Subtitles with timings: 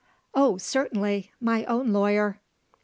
[0.33, 1.31] "Oh, certainly!
[1.39, 2.41] My own lawyer."